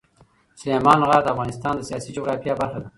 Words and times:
سلیمان 0.61 0.99
غر 1.07 1.21
د 1.23 1.27
افغانستان 1.33 1.73
د 1.75 1.81
سیاسي 1.89 2.09
جغرافیه 2.17 2.53
برخه 2.61 2.77
ده. 2.83 2.89